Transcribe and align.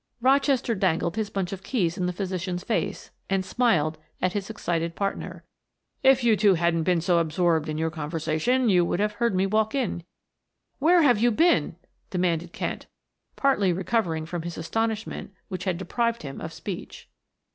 Rochester 0.19 0.73
dangled 0.73 1.15
his 1.15 1.29
bunch 1.29 1.53
of 1.53 1.61
keys 1.61 1.95
in 1.95 2.07
the 2.07 2.11
physician's 2.11 2.63
face 2.63 3.11
and 3.29 3.45
smiled 3.45 3.99
at 4.19 4.33
his 4.33 4.49
excited 4.49 4.95
partner. 4.95 5.43
"If 6.01 6.23
you 6.23 6.35
two 6.35 6.55
hadn't 6.55 6.85
been 6.85 7.01
so 7.01 7.19
absorbed 7.19 7.69
in 7.69 7.77
your 7.77 7.91
conversation 7.91 8.67
you 8.67 8.83
would 8.83 8.99
have 8.99 9.11
heard 9.21 9.35
me 9.35 9.45
walk 9.45 9.75
in," 9.75 9.79
he 9.79 9.85
remarked. 9.97 10.05
"Where 10.79 11.01
have 11.03 11.19
you 11.19 11.29
been?" 11.29 11.75
demanded 12.09 12.51
Kent, 12.51 12.87
partly 13.35 13.71
recovering 13.71 14.25
from 14.25 14.41
his 14.41 14.57
astonishment 14.57 15.35
which 15.49 15.65
had 15.65 15.77
deprived 15.77 16.23
him 16.23 16.41
of 16.41 16.51
speech. 16.51 17.07